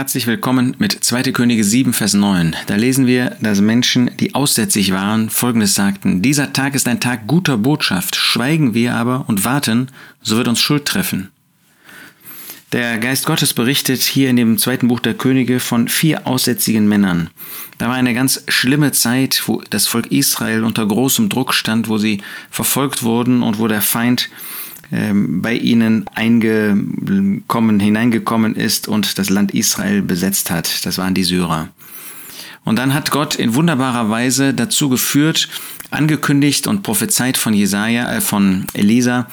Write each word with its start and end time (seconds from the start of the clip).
Herzlich 0.00 0.26
willkommen 0.26 0.76
mit 0.78 0.92
2. 1.04 1.24
Könige 1.24 1.62
7, 1.62 1.92
Vers 1.92 2.14
9. 2.14 2.56
Da 2.68 2.76
lesen 2.76 3.06
wir, 3.06 3.36
dass 3.42 3.60
Menschen, 3.60 4.10
die 4.18 4.34
aussätzig 4.34 4.92
waren, 4.92 5.28
Folgendes 5.28 5.74
sagten. 5.74 6.22
Dieser 6.22 6.54
Tag 6.54 6.74
ist 6.74 6.88
ein 6.88 7.00
Tag 7.00 7.26
guter 7.26 7.58
Botschaft. 7.58 8.16
Schweigen 8.16 8.72
wir 8.72 8.94
aber 8.94 9.26
und 9.28 9.44
warten, 9.44 9.88
so 10.22 10.38
wird 10.38 10.48
uns 10.48 10.58
Schuld 10.58 10.86
treffen. 10.86 11.28
Der 12.72 12.96
Geist 12.96 13.26
Gottes 13.26 13.52
berichtet 13.52 14.00
hier 14.00 14.30
in 14.30 14.36
dem 14.36 14.56
zweiten 14.56 14.88
Buch 14.88 15.00
der 15.00 15.12
Könige 15.12 15.60
von 15.60 15.86
vier 15.86 16.26
aussätzigen 16.26 16.88
Männern. 16.88 17.28
Da 17.76 17.88
war 17.88 17.94
eine 17.96 18.14
ganz 18.14 18.42
schlimme 18.48 18.92
Zeit, 18.92 19.42
wo 19.44 19.62
das 19.68 19.86
Volk 19.86 20.10
Israel 20.10 20.64
unter 20.64 20.86
großem 20.86 21.28
Druck 21.28 21.52
stand, 21.52 21.88
wo 21.88 21.98
sie 21.98 22.22
verfolgt 22.50 23.02
wurden 23.02 23.42
und 23.42 23.58
wo 23.58 23.68
der 23.68 23.82
Feind 23.82 24.30
bei 24.90 25.54
ihnen 25.54 26.06
eingekommen, 26.14 27.80
hineingekommen 27.80 28.56
ist 28.56 28.88
und 28.88 29.18
das 29.18 29.30
Land 29.30 29.54
Israel 29.54 30.02
besetzt 30.02 30.50
hat. 30.50 30.84
Das 30.84 30.98
waren 30.98 31.14
die 31.14 31.22
Syrer. 31.22 31.68
Und 32.64 32.78
dann 32.78 32.94
hat 32.94 33.10
Gott 33.10 33.36
in 33.36 33.54
wunderbarer 33.54 34.10
Weise 34.10 34.52
dazu 34.54 34.88
geführt, 34.88 35.48
angekündigt 35.90 36.66
und 36.66 36.82
prophezeit 36.82 37.36
von 37.36 37.54
Jesaja, 37.54 38.12
äh, 38.12 38.20
von 38.20 38.66
Elisa, 38.74 39.26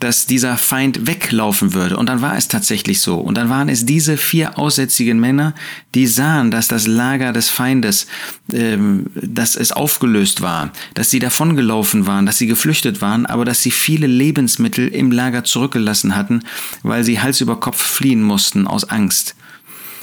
dass 0.00 0.26
dieser 0.26 0.56
Feind 0.56 1.06
weglaufen 1.06 1.74
würde. 1.74 1.98
Und 1.98 2.08
dann 2.08 2.22
war 2.22 2.36
es 2.36 2.48
tatsächlich 2.48 3.00
so. 3.00 3.18
Und 3.18 3.36
dann 3.36 3.50
waren 3.50 3.68
es 3.68 3.84
diese 3.84 4.16
vier 4.16 4.58
aussätzigen 4.58 5.20
Männer, 5.20 5.54
die 5.94 6.06
sahen, 6.06 6.50
dass 6.50 6.68
das 6.68 6.86
Lager 6.86 7.32
des 7.32 7.50
Feindes, 7.50 8.06
ähm, 8.52 9.06
dass 9.14 9.56
es 9.56 9.72
aufgelöst 9.72 10.40
war, 10.40 10.72
dass 10.94 11.10
sie 11.10 11.18
davongelaufen 11.18 12.06
waren, 12.06 12.24
dass 12.24 12.38
sie 12.38 12.46
geflüchtet 12.46 13.02
waren, 13.02 13.26
aber 13.26 13.44
dass 13.44 13.62
sie 13.62 13.70
viele 13.70 14.06
Lebensmittel 14.06 14.88
im 14.88 15.12
Lager 15.12 15.44
zurückgelassen 15.44 16.16
hatten, 16.16 16.42
weil 16.82 17.04
sie 17.04 17.20
Hals 17.20 17.42
über 17.42 17.60
Kopf 17.60 17.80
fliehen 17.80 18.22
mussten 18.22 18.66
aus 18.66 18.84
Angst. 18.88 19.36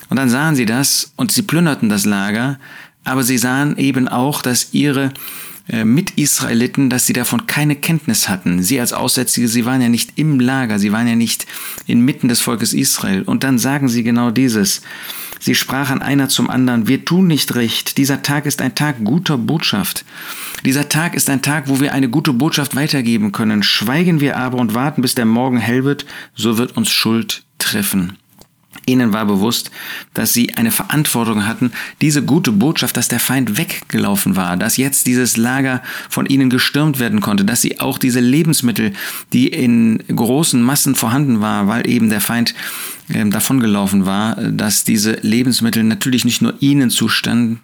Und 0.10 0.18
dann 0.18 0.30
sahen 0.30 0.56
sie 0.56 0.66
das 0.66 1.12
und 1.16 1.32
sie 1.32 1.42
plünderten 1.42 1.90
das 1.90 2.06
Lager, 2.06 2.60
aber 3.04 3.24
sie 3.24 3.38
sahen 3.38 3.78
eben 3.78 4.08
auch, 4.08 4.42
dass 4.42 4.74
ihre 4.74 5.12
äh, 5.70 5.84
Mit-Israeliten, 5.84 6.90
dass 6.90 7.06
sie 7.06 7.14
davon 7.14 7.46
keine 7.46 7.76
Kenntnis 7.76 8.30
hatten. 8.30 8.64
Sie 8.64 8.80
als 8.80 8.94
Aussätzige, 8.94 9.48
sie 9.48 9.66
waren 9.66 9.82
ja 9.82 9.90
nicht 9.90 10.14
im 10.16 10.40
Lager, 10.40 10.80
sie 10.80 10.92
waren 10.92 11.08
ja 11.08 11.16
nicht 11.16 11.46
inmitten 11.88 12.30
des 12.30 12.42
Volkes 12.42 12.74
Israel. 12.74 13.24
Und 13.24 13.44
dann 13.44 13.60
sagen 13.60 13.90
sie 13.90 14.04
genau 14.04 14.32
dieses. 14.32 14.82
Sie 15.40 15.56
sprachen 15.56 16.02
einer 16.02 16.30
zum 16.30 16.50
anderen, 16.50 16.88
wir 16.88 17.06
tun 17.06 17.28
nicht 17.28 17.54
recht, 17.56 17.98
dieser 17.98 18.24
Tag 18.24 18.46
ist 18.46 18.62
ein 18.62 18.76
Tag 18.76 19.04
guter 19.04 19.38
Botschaft. 19.38 20.04
Dieser 20.66 20.90
Tag 20.90 21.16
ist 21.16 21.30
ein 21.30 21.42
Tag, 21.42 21.68
wo 21.68 21.80
wir 21.80 21.94
eine 21.94 22.10
gute 22.10 22.34
Botschaft 22.34 22.76
weitergeben 22.76 23.32
können. 23.32 23.62
Schweigen 23.62 24.20
wir 24.20 24.38
aber 24.38 24.58
und 24.58 24.74
warten, 24.74 25.02
bis 25.02 25.16
der 25.16 25.26
Morgen 25.26 25.58
hell 25.58 25.84
wird, 25.84 26.06
so 26.34 26.58
wird 26.58 26.76
uns 26.76 26.90
Schuld 26.90 27.44
treffen. 27.60 28.18
Ihnen 28.88 29.12
war 29.12 29.26
bewusst, 29.26 29.70
dass 30.14 30.34
sie 30.34 30.56
eine 30.56 30.72
Verantwortung 30.72 31.46
hatten, 31.46 31.72
diese 32.02 32.24
gute 32.24 32.54
Botschaft, 32.54 32.96
dass 32.96 33.10
der 33.10 33.20
Feind 33.20 33.58
weggelaufen 33.58 34.38
war, 34.38 34.56
dass 34.56 34.78
jetzt 34.78 35.08
dieses 35.08 35.36
Lager 35.36 35.84
von 36.10 36.26
ihnen 36.26 36.50
gestürmt 36.50 36.98
werden 37.00 37.20
konnte, 37.20 37.44
dass 37.44 37.62
sie 37.62 37.82
auch 37.82 37.98
diese 37.98 38.22
Lebensmittel, 38.22 38.94
die 39.34 39.50
in 39.50 40.00
großen 40.08 40.62
Massen 40.62 40.96
vorhanden 40.96 41.42
war, 41.42 41.68
weil 41.68 41.88
eben 41.88 42.10
der 42.10 42.22
Feind 42.22 42.56
äh, 43.10 43.30
davongelaufen 43.30 44.06
war, 44.06 44.36
dass 44.36 44.86
diese 44.86 45.18
Lebensmittel 45.22 45.84
natürlich 45.84 46.24
nicht 46.24 46.42
nur 46.42 46.54
ihnen 46.62 46.90
zustanden, 46.90 47.60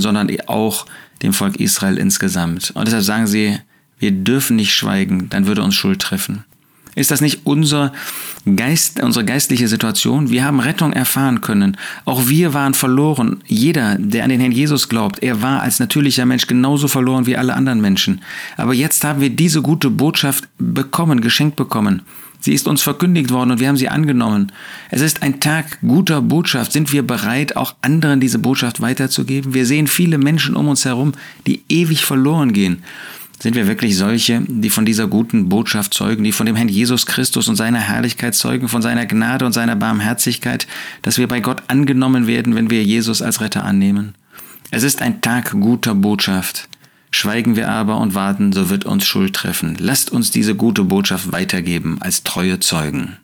sondern 0.00 0.28
auch 0.46 0.86
dem 1.22 1.32
Volk 1.32 1.56
Israel 1.60 1.96
insgesamt. 1.96 2.72
Und 2.74 2.88
deshalb 2.88 3.04
sagen 3.04 3.26
sie, 3.28 3.58
wir 4.00 4.10
dürfen 4.10 4.56
nicht 4.56 4.74
schweigen, 4.74 5.28
dann 5.30 5.46
würde 5.46 5.62
uns 5.62 5.76
Schuld 5.76 6.00
treffen. 6.02 6.44
Ist 6.94 7.10
das 7.10 7.20
nicht 7.20 7.40
unser 7.44 7.92
Geist, 8.56 9.02
unsere 9.02 9.24
geistliche 9.24 9.68
Situation? 9.68 10.30
Wir 10.30 10.44
haben 10.44 10.60
Rettung 10.60 10.92
erfahren 10.92 11.40
können. 11.40 11.76
Auch 12.04 12.28
wir 12.28 12.54
waren 12.54 12.74
verloren. 12.74 13.42
Jeder, 13.46 13.96
der 13.98 14.24
an 14.24 14.30
den 14.30 14.40
Herrn 14.40 14.52
Jesus 14.52 14.88
glaubt, 14.88 15.22
er 15.22 15.42
war 15.42 15.62
als 15.62 15.80
natürlicher 15.80 16.26
Mensch 16.26 16.46
genauso 16.46 16.88
verloren 16.88 17.26
wie 17.26 17.36
alle 17.36 17.54
anderen 17.54 17.80
Menschen. 17.80 18.20
Aber 18.56 18.74
jetzt 18.74 19.04
haben 19.04 19.20
wir 19.20 19.30
diese 19.30 19.62
gute 19.62 19.90
Botschaft 19.90 20.48
bekommen, 20.58 21.20
geschenkt 21.20 21.56
bekommen. 21.56 22.02
Sie 22.44 22.52
ist 22.52 22.68
uns 22.68 22.82
verkündigt 22.82 23.30
worden 23.30 23.52
und 23.52 23.60
wir 23.60 23.68
haben 23.68 23.78
sie 23.78 23.88
angenommen. 23.88 24.52
Es 24.90 25.00
ist 25.00 25.22
ein 25.22 25.40
Tag 25.40 25.78
guter 25.80 26.20
Botschaft. 26.20 26.72
Sind 26.72 26.92
wir 26.92 27.02
bereit, 27.02 27.56
auch 27.56 27.74
anderen 27.80 28.20
diese 28.20 28.38
Botschaft 28.38 28.82
weiterzugeben? 28.82 29.54
Wir 29.54 29.64
sehen 29.64 29.86
viele 29.86 30.18
Menschen 30.18 30.54
um 30.54 30.68
uns 30.68 30.84
herum, 30.84 31.12
die 31.46 31.62
ewig 31.70 32.04
verloren 32.04 32.52
gehen. 32.52 32.84
Sind 33.40 33.56
wir 33.56 33.66
wirklich 33.66 33.96
solche, 33.96 34.42
die 34.46 34.70
von 34.70 34.86
dieser 34.86 35.06
guten 35.06 35.48
Botschaft 35.48 35.92
zeugen, 35.92 36.24
die 36.24 36.32
von 36.32 36.46
dem 36.46 36.56
Herrn 36.56 36.68
Jesus 36.68 37.04
Christus 37.04 37.48
und 37.48 37.56
seiner 37.56 37.80
Herrlichkeit 37.80 38.34
zeugen, 38.34 38.68
von 38.68 38.80
seiner 38.80 39.06
Gnade 39.06 39.44
und 39.44 39.52
seiner 39.52 39.76
Barmherzigkeit, 39.76 40.66
dass 41.02 41.18
wir 41.18 41.28
bei 41.28 41.40
Gott 41.40 41.62
angenommen 41.68 42.26
werden, 42.26 42.54
wenn 42.54 42.70
wir 42.70 42.82
Jesus 42.82 43.22
als 43.22 43.40
Retter 43.40 43.64
annehmen? 43.64 44.14
Es 44.70 44.82
ist 44.82 45.02
ein 45.02 45.20
Tag 45.20 45.50
guter 45.52 45.94
Botschaft. 45.94 46.68
Schweigen 47.10 47.54
wir 47.54 47.68
aber 47.68 47.98
und 47.98 48.14
warten, 48.14 48.52
so 48.52 48.70
wird 48.70 48.86
uns 48.86 49.06
Schuld 49.06 49.34
treffen. 49.34 49.76
Lasst 49.78 50.10
uns 50.10 50.30
diese 50.30 50.54
gute 50.54 50.82
Botschaft 50.82 51.30
weitergeben 51.30 51.98
als 52.00 52.24
treue 52.24 52.58
Zeugen. 52.60 53.18